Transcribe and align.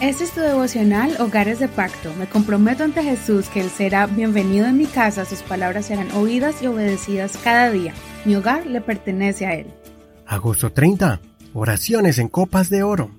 Este 0.00 0.24
es 0.24 0.30
tu 0.30 0.40
devocional 0.40 1.14
Hogares 1.20 1.58
de 1.58 1.68
Pacto. 1.68 2.14
Me 2.14 2.26
comprometo 2.26 2.84
ante 2.84 3.02
Jesús 3.02 3.50
que 3.50 3.60
Él 3.60 3.68
será 3.68 4.06
bienvenido 4.06 4.66
en 4.66 4.78
mi 4.78 4.86
casa, 4.86 5.26
sus 5.26 5.42
palabras 5.42 5.86
serán 5.86 6.10
oídas 6.12 6.62
y 6.62 6.68
obedecidas 6.68 7.36
cada 7.44 7.70
día. 7.70 7.92
Mi 8.24 8.34
hogar 8.34 8.64
le 8.64 8.80
pertenece 8.80 9.44
a 9.44 9.54
Él. 9.56 9.66
Agosto 10.26 10.72
30. 10.72 11.20
Oraciones 11.52 12.18
en 12.18 12.28
copas 12.28 12.70
de 12.70 12.82
oro. 12.82 13.10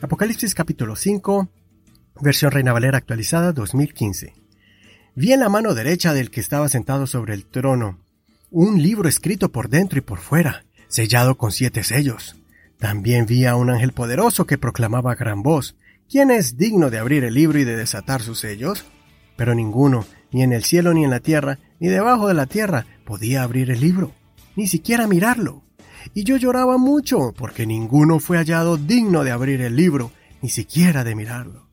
Apocalipsis 0.00 0.54
capítulo 0.54 0.96
5, 0.96 1.50
versión 2.22 2.52
Reina 2.52 2.72
Valera 2.72 2.96
actualizada 2.96 3.52
2015. 3.52 4.32
Vi 5.14 5.32
en 5.34 5.40
la 5.40 5.50
mano 5.50 5.74
derecha 5.74 6.14
del 6.14 6.30
que 6.30 6.40
estaba 6.40 6.70
sentado 6.70 7.06
sobre 7.06 7.34
el 7.34 7.44
trono 7.44 7.98
un 8.50 8.82
libro 8.82 9.10
escrito 9.10 9.52
por 9.52 9.68
dentro 9.68 9.98
y 9.98 10.02
por 10.02 10.18
fuera, 10.18 10.64
sellado 10.88 11.36
con 11.36 11.52
siete 11.52 11.84
sellos. 11.84 12.36
También 12.78 13.26
vi 13.26 13.44
a 13.44 13.56
un 13.56 13.68
ángel 13.68 13.92
poderoso 13.92 14.46
que 14.46 14.56
proclamaba 14.56 15.12
a 15.12 15.16
gran 15.16 15.42
voz, 15.42 15.76
¿quién 16.10 16.30
es 16.30 16.56
digno 16.56 16.90
de 16.90 16.98
abrir 16.98 17.24
el 17.24 17.34
libro 17.34 17.58
y 17.58 17.64
de 17.64 17.76
desatar 17.76 18.20
sus 18.20 18.40
sellos? 18.40 18.84
Pero 19.36 19.54
ninguno, 19.54 20.04
ni 20.32 20.42
en 20.42 20.52
el 20.52 20.64
cielo 20.64 20.92
ni 20.92 21.04
en 21.04 21.10
la 21.10 21.20
tierra, 21.20 21.58
ni 21.78 21.88
debajo 21.88 22.28
de 22.28 22.34
la 22.34 22.46
tierra, 22.46 22.86
podía 23.04 23.42
abrir 23.42 23.70
el 23.70 23.80
libro, 23.80 24.12
ni 24.56 24.66
siquiera 24.66 25.06
mirarlo. 25.06 25.62
Y 26.12 26.24
yo 26.24 26.36
lloraba 26.36 26.78
mucho, 26.78 27.32
porque 27.36 27.66
ninguno 27.66 28.18
fue 28.18 28.38
hallado 28.38 28.76
digno 28.76 29.22
de 29.22 29.30
abrir 29.30 29.60
el 29.60 29.76
libro, 29.76 30.10
ni 30.42 30.48
siquiera 30.48 31.04
de 31.04 31.14
mirarlo. 31.14 31.68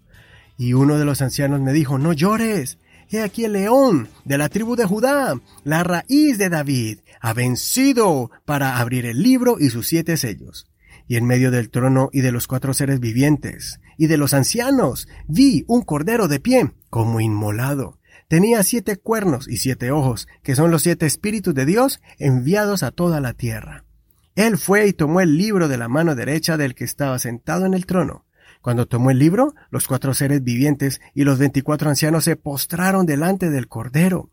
Y 0.57 0.73
uno 0.73 0.97
de 0.97 1.05
los 1.05 1.21
ancianos 1.21 1.59
me 1.61 1.73
dijo, 1.73 1.97
no 1.97 2.13
llores, 2.13 2.77
He 3.09 3.21
aquí 3.21 3.45
el 3.45 3.53
león 3.53 4.09
de 4.25 4.37
la 4.37 4.49
tribu 4.49 4.75
de 4.75 4.85
Judá, 4.85 5.33
la 5.63 5.83
raíz 5.83 6.37
de 6.37 6.49
David, 6.49 6.99
ha 7.21 7.31
vencido 7.31 8.31
para 8.43 8.79
abrir 8.79 9.05
el 9.05 9.23
libro 9.23 9.57
y 9.59 9.69
sus 9.69 9.87
siete 9.87 10.17
sellos. 10.17 10.67
Y 11.07 11.15
en 11.15 11.25
medio 11.25 11.51
del 11.51 11.69
trono 11.69 12.09
y 12.11 12.21
de 12.21 12.31
los 12.31 12.47
cuatro 12.47 12.73
seres 12.73 12.99
vivientes, 12.99 13.79
y 13.97 14.07
de 14.07 14.17
los 14.17 14.33
ancianos, 14.33 15.07
vi 15.27 15.63
un 15.67 15.81
cordero 15.81 16.27
de 16.27 16.39
pie, 16.39 16.73
como 16.89 17.21
inmolado. 17.21 17.99
Tenía 18.27 18.61
siete 18.63 18.97
cuernos 18.97 19.47
y 19.47 19.57
siete 19.57 19.91
ojos, 19.91 20.27
que 20.43 20.55
son 20.55 20.69
los 20.69 20.81
siete 20.81 21.05
espíritus 21.05 21.53
de 21.53 21.65
Dios 21.65 22.01
enviados 22.19 22.83
a 22.83 22.91
toda 22.91 23.21
la 23.21 23.33
tierra. 23.33 23.85
Él 24.35 24.57
fue 24.57 24.87
y 24.87 24.93
tomó 24.93 25.21
el 25.21 25.37
libro 25.37 25.67
de 25.67 25.77
la 25.77 25.87
mano 25.87 26.13
derecha 26.13 26.57
del 26.57 26.75
que 26.75 26.83
estaba 26.83 27.17
sentado 27.19 27.65
en 27.65 27.73
el 27.73 27.85
trono. 27.85 28.25
Cuando 28.61 28.85
tomó 28.85 29.11
el 29.11 29.19
libro, 29.19 29.55
los 29.71 29.87
cuatro 29.87 30.13
seres 30.13 30.43
vivientes 30.43 30.99
y 31.13 31.23
los 31.23 31.39
veinticuatro 31.39 31.89
ancianos 31.89 32.25
se 32.25 32.35
postraron 32.35 33.05
delante 33.05 33.49
del 33.49 33.67
Cordero. 33.67 34.29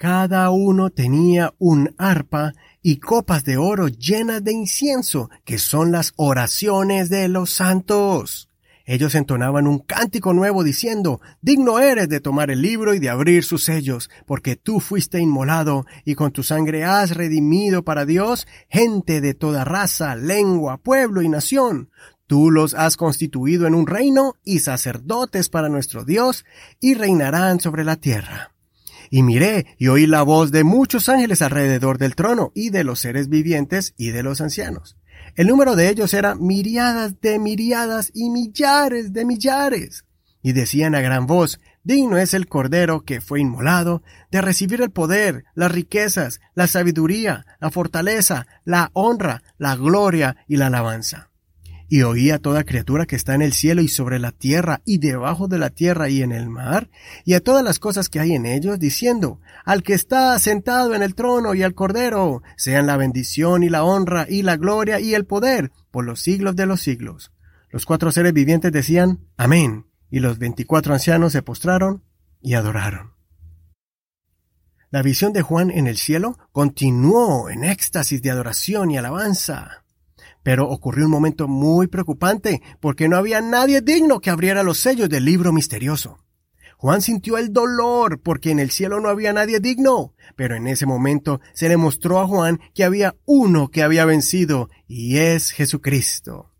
Cada 0.00 0.50
uno 0.50 0.90
tenía 0.90 1.54
un 1.58 1.92
arpa 1.98 2.52
y 2.80 2.98
copas 2.98 3.42
de 3.42 3.56
oro 3.56 3.88
llenas 3.88 4.44
de 4.44 4.52
incienso, 4.52 5.28
que 5.44 5.58
son 5.58 5.90
las 5.90 6.12
oraciones 6.14 7.10
de 7.10 7.26
los 7.26 7.50
santos. 7.50 8.48
Ellos 8.84 9.16
entonaban 9.16 9.66
un 9.66 9.80
cántico 9.80 10.32
nuevo 10.34 10.62
diciendo, 10.62 11.20
Digno 11.42 11.80
eres 11.80 12.08
de 12.08 12.20
tomar 12.20 12.52
el 12.52 12.62
libro 12.62 12.94
y 12.94 13.00
de 13.00 13.08
abrir 13.08 13.42
sus 13.42 13.64
sellos, 13.64 14.08
porque 14.24 14.54
tú 14.54 14.78
fuiste 14.78 15.18
inmolado 15.18 15.84
y 16.04 16.14
con 16.14 16.30
tu 16.30 16.44
sangre 16.44 16.84
has 16.84 17.16
redimido 17.16 17.82
para 17.82 18.06
Dios 18.06 18.46
gente 18.68 19.20
de 19.20 19.34
toda 19.34 19.64
raza, 19.64 20.14
lengua, 20.14 20.78
pueblo 20.78 21.22
y 21.22 21.28
nación. 21.28 21.90
Tú 22.28 22.52
los 22.52 22.74
has 22.74 22.96
constituido 22.96 23.66
en 23.66 23.74
un 23.74 23.88
reino 23.88 24.34
y 24.44 24.60
sacerdotes 24.60 25.48
para 25.48 25.68
nuestro 25.68 26.04
Dios, 26.04 26.44
y 26.78 26.94
reinarán 26.94 27.58
sobre 27.58 27.82
la 27.82 27.96
tierra. 27.96 28.52
Y 29.10 29.22
miré 29.22 29.66
y 29.78 29.88
oí 29.88 30.06
la 30.06 30.22
voz 30.22 30.50
de 30.50 30.64
muchos 30.64 31.08
ángeles 31.08 31.42
alrededor 31.42 31.98
del 31.98 32.14
trono, 32.14 32.52
y 32.54 32.70
de 32.70 32.84
los 32.84 33.00
seres 33.00 33.28
vivientes 33.28 33.94
y 33.96 34.10
de 34.10 34.22
los 34.22 34.40
ancianos. 34.40 34.96
El 35.34 35.48
número 35.48 35.76
de 35.76 35.88
ellos 35.88 36.14
era 36.14 36.34
miriadas 36.34 37.20
de 37.20 37.38
miriadas 37.38 38.10
y 38.14 38.30
millares 38.30 39.12
de 39.12 39.24
millares. 39.24 40.04
Y 40.42 40.52
decían 40.52 40.94
a 40.94 41.00
gran 41.00 41.26
voz, 41.26 41.60
Digno 41.84 42.18
es 42.18 42.34
el 42.34 42.48
Cordero 42.48 43.02
que 43.04 43.20
fue 43.20 43.40
inmolado 43.40 44.02
de 44.30 44.40
recibir 44.40 44.82
el 44.82 44.90
poder, 44.90 45.44
las 45.54 45.72
riquezas, 45.72 46.40
la 46.54 46.66
sabiduría, 46.66 47.46
la 47.60 47.70
fortaleza, 47.70 48.46
la 48.64 48.90
honra, 48.92 49.42
la 49.58 49.76
gloria 49.76 50.36
y 50.46 50.56
la 50.56 50.66
alabanza 50.66 51.27
y 51.88 52.02
oí 52.02 52.30
a 52.30 52.38
toda 52.38 52.64
criatura 52.64 53.06
que 53.06 53.16
está 53.16 53.34
en 53.34 53.42
el 53.42 53.52
cielo 53.52 53.80
y 53.80 53.88
sobre 53.88 54.18
la 54.18 54.32
tierra 54.32 54.82
y 54.84 54.98
debajo 54.98 55.48
de 55.48 55.58
la 55.58 55.70
tierra 55.70 56.08
y 56.08 56.22
en 56.22 56.32
el 56.32 56.48
mar, 56.48 56.90
y 57.24 57.34
a 57.34 57.40
todas 57.40 57.64
las 57.64 57.78
cosas 57.78 58.08
que 58.08 58.20
hay 58.20 58.34
en 58.34 58.46
ellos, 58.46 58.78
diciendo, 58.78 59.40
al 59.64 59.82
que 59.82 59.94
está 59.94 60.38
sentado 60.38 60.94
en 60.94 61.02
el 61.02 61.14
trono 61.14 61.54
y 61.54 61.62
al 61.62 61.74
cordero, 61.74 62.42
sean 62.56 62.86
la 62.86 62.96
bendición 62.96 63.62
y 63.62 63.70
la 63.70 63.84
honra 63.84 64.26
y 64.28 64.42
la 64.42 64.56
gloria 64.56 65.00
y 65.00 65.14
el 65.14 65.24
poder 65.24 65.72
por 65.90 66.04
los 66.04 66.20
siglos 66.20 66.56
de 66.56 66.66
los 66.66 66.80
siglos. 66.80 67.32
Los 67.70 67.86
cuatro 67.86 68.12
seres 68.12 68.32
vivientes 68.32 68.72
decían, 68.72 69.26
Amén, 69.36 69.86
y 70.10 70.20
los 70.20 70.38
veinticuatro 70.38 70.94
ancianos 70.94 71.32
se 71.32 71.42
postraron 71.42 72.04
y 72.40 72.54
adoraron. 72.54 73.14
La 74.90 75.02
visión 75.02 75.34
de 75.34 75.42
Juan 75.42 75.70
en 75.70 75.86
el 75.86 75.98
cielo 75.98 76.38
continuó 76.50 77.50
en 77.50 77.64
éxtasis 77.64 78.22
de 78.22 78.30
adoración 78.30 78.90
y 78.90 78.96
alabanza. 78.96 79.84
Pero 80.48 80.66
ocurrió 80.66 81.04
un 81.04 81.10
momento 81.10 81.46
muy 81.46 81.88
preocupante, 81.88 82.62
porque 82.80 83.06
no 83.06 83.18
había 83.18 83.42
nadie 83.42 83.82
digno 83.82 84.18
que 84.18 84.30
abriera 84.30 84.62
los 84.62 84.78
sellos 84.78 85.10
del 85.10 85.26
libro 85.26 85.52
misterioso. 85.52 86.20
Juan 86.78 87.02
sintió 87.02 87.36
el 87.36 87.52
dolor 87.52 88.22
porque 88.22 88.50
en 88.50 88.58
el 88.58 88.70
cielo 88.70 88.98
no 88.98 89.10
había 89.10 89.34
nadie 89.34 89.60
digno, 89.60 90.14
pero 90.36 90.56
en 90.56 90.66
ese 90.66 90.86
momento 90.86 91.42
se 91.52 91.68
le 91.68 91.76
mostró 91.76 92.18
a 92.18 92.26
Juan 92.26 92.60
que 92.72 92.82
había 92.82 93.14
uno 93.26 93.68
que 93.68 93.82
había 93.82 94.06
vencido, 94.06 94.70
y 94.86 95.18
es 95.18 95.50
Jesucristo. 95.50 96.50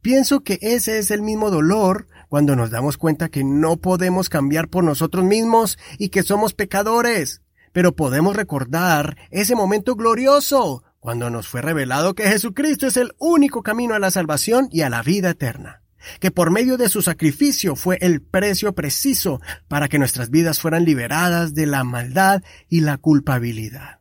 Pienso 0.00 0.40
que 0.40 0.58
ese 0.60 0.98
es 0.98 1.12
el 1.12 1.22
mismo 1.22 1.52
dolor 1.52 2.08
cuando 2.28 2.56
nos 2.56 2.72
damos 2.72 2.98
cuenta 2.98 3.28
que 3.28 3.44
no 3.44 3.76
podemos 3.76 4.30
cambiar 4.30 4.66
por 4.66 4.82
nosotros 4.82 5.24
mismos 5.24 5.78
y 5.96 6.08
que 6.08 6.24
somos 6.24 6.54
pecadores. 6.54 7.40
Pero 7.70 7.94
podemos 7.94 8.34
recordar 8.34 9.16
ese 9.30 9.54
momento 9.54 9.94
glorioso 9.94 10.82
cuando 11.02 11.30
nos 11.30 11.48
fue 11.48 11.62
revelado 11.62 12.14
que 12.14 12.28
Jesucristo 12.28 12.86
es 12.86 12.96
el 12.96 13.12
único 13.18 13.64
camino 13.64 13.96
a 13.96 13.98
la 13.98 14.12
salvación 14.12 14.68
y 14.70 14.82
a 14.82 14.88
la 14.88 15.02
vida 15.02 15.30
eterna, 15.30 15.82
que 16.20 16.30
por 16.30 16.52
medio 16.52 16.76
de 16.76 16.88
su 16.88 17.02
sacrificio 17.02 17.74
fue 17.74 17.98
el 18.00 18.22
precio 18.22 18.72
preciso 18.72 19.40
para 19.66 19.88
que 19.88 19.98
nuestras 19.98 20.30
vidas 20.30 20.60
fueran 20.60 20.84
liberadas 20.84 21.54
de 21.54 21.66
la 21.66 21.82
maldad 21.82 22.44
y 22.68 22.82
la 22.82 22.98
culpabilidad. 22.98 23.98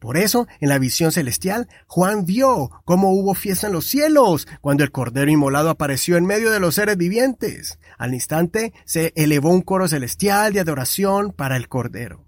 Por 0.00 0.16
eso, 0.16 0.48
en 0.58 0.70
la 0.70 0.80
visión 0.80 1.12
celestial, 1.12 1.68
Juan 1.86 2.24
vio 2.24 2.82
cómo 2.84 3.12
hubo 3.12 3.34
fiesta 3.34 3.68
en 3.68 3.72
los 3.72 3.84
cielos 3.84 4.48
cuando 4.60 4.82
el 4.82 4.90
Cordero 4.90 5.30
Inmolado 5.30 5.70
apareció 5.70 6.16
en 6.16 6.26
medio 6.26 6.50
de 6.50 6.58
los 6.58 6.74
seres 6.74 6.96
vivientes. 6.96 7.78
Al 7.96 8.12
instante 8.12 8.72
se 8.84 9.12
elevó 9.14 9.50
un 9.50 9.62
coro 9.62 9.86
celestial 9.86 10.52
de 10.52 10.58
adoración 10.58 11.30
para 11.30 11.56
el 11.56 11.68
Cordero. 11.68 12.24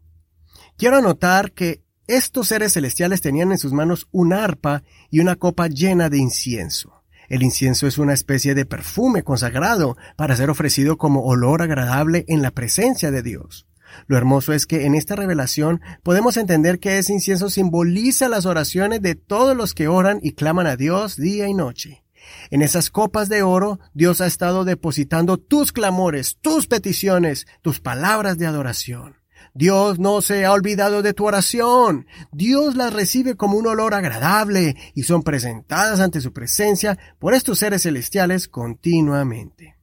Quiero 0.76 0.98
anotar 0.98 1.50
que 1.52 1.81
estos 2.06 2.48
seres 2.48 2.72
celestiales 2.74 3.20
tenían 3.20 3.52
en 3.52 3.58
sus 3.58 3.72
manos 3.72 4.08
una 4.10 4.44
arpa 4.44 4.82
y 5.10 5.20
una 5.20 5.36
copa 5.36 5.68
llena 5.68 6.08
de 6.08 6.18
incienso. 6.18 7.02
El 7.28 7.42
incienso 7.42 7.86
es 7.86 7.96
una 7.98 8.12
especie 8.12 8.54
de 8.54 8.66
perfume 8.66 9.22
consagrado 9.22 9.96
para 10.16 10.36
ser 10.36 10.50
ofrecido 10.50 10.98
como 10.98 11.22
olor 11.22 11.62
agradable 11.62 12.24
en 12.28 12.42
la 12.42 12.50
presencia 12.50 13.10
de 13.10 13.22
Dios. 13.22 13.66
Lo 14.06 14.16
hermoso 14.16 14.52
es 14.52 14.66
que 14.66 14.86
en 14.86 14.94
esta 14.94 15.16
revelación 15.16 15.80
podemos 16.02 16.36
entender 16.36 16.78
que 16.78 16.98
ese 16.98 17.12
incienso 17.12 17.50
simboliza 17.50 18.28
las 18.28 18.46
oraciones 18.46 19.00
de 19.00 19.14
todos 19.14 19.56
los 19.56 19.74
que 19.74 19.88
oran 19.88 20.18
y 20.22 20.32
claman 20.32 20.66
a 20.66 20.76
Dios 20.76 21.16
día 21.16 21.48
y 21.48 21.54
noche. 21.54 22.04
En 22.50 22.62
esas 22.62 22.90
copas 22.90 23.28
de 23.28 23.42
oro 23.42 23.80
Dios 23.94 24.20
ha 24.20 24.26
estado 24.26 24.64
depositando 24.64 25.38
tus 25.38 25.72
clamores, 25.72 26.38
tus 26.40 26.66
peticiones, 26.66 27.46
tus 27.62 27.80
palabras 27.80 28.38
de 28.38 28.46
adoración. 28.46 29.21
Dios 29.54 29.98
no 29.98 30.22
se 30.22 30.44
ha 30.44 30.52
olvidado 30.52 31.02
de 31.02 31.12
tu 31.12 31.26
oración. 31.26 32.06
Dios 32.32 32.74
las 32.74 32.92
recibe 32.92 33.36
como 33.36 33.58
un 33.58 33.66
olor 33.66 33.94
agradable 33.94 34.76
y 34.94 35.02
son 35.02 35.22
presentadas 35.22 36.00
ante 36.00 36.20
su 36.20 36.32
presencia 36.32 36.98
por 37.18 37.34
estos 37.34 37.58
seres 37.58 37.82
celestiales 37.82 38.48
continuamente. 38.48 39.76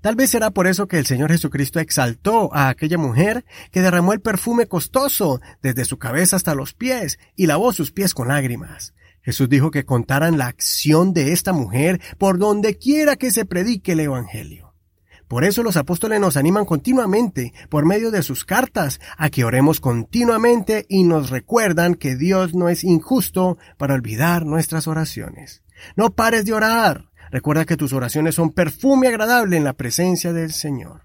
Tal 0.00 0.16
vez 0.16 0.30
será 0.30 0.50
por 0.50 0.66
eso 0.66 0.88
que 0.88 0.98
el 0.98 1.04
Señor 1.04 1.30
Jesucristo 1.30 1.78
exaltó 1.78 2.54
a 2.54 2.68
aquella 2.68 2.96
mujer 2.96 3.44
que 3.70 3.82
derramó 3.82 4.14
el 4.14 4.20
perfume 4.20 4.66
costoso 4.66 5.40
desde 5.62 5.84
su 5.84 5.98
cabeza 5.98 6.36
hasta 6.36 6.54
los 6.54 6.72
pies 6.72 7.18
y 7.36 7.46
lavó 7.46 7.72
sus 7.72 7.92
pies 7.92 8.14
con 8.14 8.28
lágrimas. 8.28 8.94
Jesús 9.20 9.48
dijo 9.48 9.70
que 9.70 9.84
contaran 9.84 10.38
la 10.38 10.46
acción 10.46 11.12
de 11.12 11.32
esta 11.32 11.52
mujer 11.52 12.00
por 12.18 12.38
donde 12.38 12.76
quiera 12.76 13.16
que 13.16 13.30
se 13.30 13.44
predique 13.44 13.92
el 13.92 14.00
Evangelio. 14.00 14.63
Por 15.34 15.42
eso 15.42 15.64
los 15.64 15.76
apóstoles 15.76 16.20
nos 16.20 16.36
animan 16.36 16.64
continuamente, 16.64 17.52
por 17.68 17.84
medio 17.84 18.12
de 18.12 18.22
sus 18.22 18.44
cartas, 18.44 19.00
a 19.18 19.30
que 19.30 19.42
oremos 19.42 19.80
continuamente 19.80 20.86
y 20.88 21.02
nos 21.02 21.28
recuerdan 21.30 21.96
que 21.96 22.14
Dios 22.14 22.54
no 22.54 22.68
es 22.68 22.84
injusto 22.84 23.58
para 23.76 23.94
olvidar 23.94 24.46
nuestras 24.46 24.86
oraciones. 24.86 25.64
No 25.96 26.14
pares 26.14 26.44
de 26.44 26.52
orar. 26.52 27.10
Recuerda 27.32 27.64
que 27.64 27.76
tus 27.76 27.92
oraciones 27.92 28.36
son 28.36 28.52
perfume 28.52 29.08
agradable 29.08 29.56
en 29.56 29.64
la 29.64 29.72
presencia 29.72 30.32
del 30.32 30.52
Señor. 30.52 31.02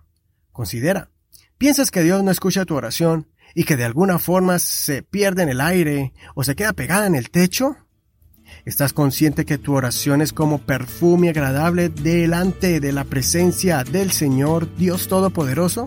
Considera, 0.51 1.09
¿piensas 1.57 1.89
que 1.89 2.03
Dios 2.03 2.23
no 2.23 2.29
escucha 2.29 2.65
tu 2.65 2.75
oración 2.75 3.31
y 3.55 3.63
que 3.63 3.77
de 3.77 3.85
alguna 3.85 4.19
forma 4.19 4.59
se 4.59 5.01
pierde 5.01 5.41
en 5.41 5.49
el 5.49 5.59
aire 5.59 6.13
o 6.35 6.43
se 6.43 6.55
queda 6.55 6.73
pegada 6.73 7.07
en 7.07 7.15
el 7.15 7.31
techo? 7.31 7.77
¿Estás 8.65 8.93
consciente 8.93 9.45
que 9.45 9.57
tu 9.57 9.73
oración 9.73 10.21
es 10.21 10.33
como 10.33 10.59
perfume 10.59 11.29
agradable 11.29 11.89
delante 11.89 12.79
de 12.79 12.91
la 12.91 13.03
presencia 13.03 13.83
del 13.83 14.11
Señor 14.11 14.67
Dios 14.75 15.07
Todopoderoso? 15.07 15.85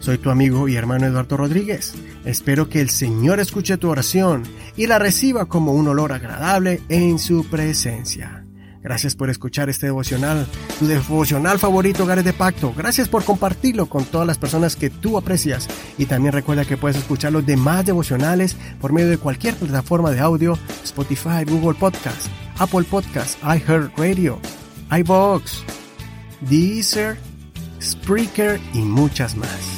Soy 0.00 0.18
tu 0.18 0.30
amigo 0.30 0.68
y 0.68 0.76
hermano 0.76 1.06
Eduardo 1.06 1.36
Rodríguez. 1.36 1.94
Espero 2.24 2.68
que 2.68 2.80
el 2.80 2.90
Señor 2.90 3.40
escuche 3.40 3.76
tu 3.76 3.88
oración 3.90 4.42
y 4.76 4.86
la 4.86 4.98
reciba 4.98 5.46
como 5.46 5.72
un 5.72 5.88
olor 5.88 6.12
agradable 6.12 6.80
en 6.88 7.18
su 7.18 7.44
presencia. 7.48 8.47
Gracias 8.88 9.14
por 9.14 9.28
escuchar 9.28 9.68
este 9.68 9.84
devocional, 9.84 10.46
tu 10.78 10.86
devocional 10.86 11.58
favorito, 11.58 12.04
Hogares 12.04 12.24
de 12.24 12.32
Pacto. 12.32 12.72
Gracias 12.74 13.06
por 13.06 13.22
compartirlo 13.22 13.84
con 13.84 14.06
todas 14.06 14.26
las 14.26 14.38
personas 14.38 14.76
que 14.76 14.88
tú 14.88 15.18
aprecias. 15.18 15.68
Y 15.98 16.06
también 16.06 16.32
recuerda 16.32 16.64
que 16.64 16.78
puedes 16.78 16.96
escuchar 16.96 17.32
los 17.32 17.44
demás 17.44 17.84
devocionales 17.84 18.56
por 18.80 18.94
medio 18.94 19.10
de 19.10 19.18
cualquier 19.18 19.56
plataforma 19.56 20.10
de 20.10 20.20
audio, 20.20 20.58
Spotify, 20.84 21.44
Google 21.46 21.78
Podcast, 21.78 22.28
Apple 22.56 22.84
Podcast, 22.84 23.38
iHeartRadio, 23.42 24.40
iBox, 24.90 25.64
Deezer, 26.48 27.18
Spreaker 27.82 28.58
y 28.72 28.78
muchas 28.78 29.36
más. 29.36 29.77